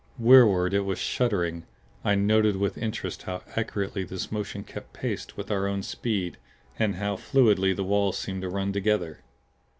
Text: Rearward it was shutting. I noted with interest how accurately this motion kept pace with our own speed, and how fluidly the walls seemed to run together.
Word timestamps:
Rearward 0.17 0.73
it 0.73 0.79
was 0.79 0.97
shutting. 0.97 1.63
I 2.03 2.15
noted 2.15 2.55
with 2.55 2.75
interest 2.75 3.21
how 3.21 3.43
accurately 3.55 4.03
this 4.03 4.31
motion 4.31 4.63
kept 4.63 4.93
pace 4.93 5.37
with 5.37 5.51
our 5.51 5.67
own 5.67 5.83
speed, 5.83 6.37
and 6.79 6.95
how 6.95 7.17
fluidly 7.17 7.75
the 7.75 7.83
walls 7.83 8.17
seemed 8.17 8.41
to 8.41 8.49
run 8.49 8.73
together. 8.73 9.19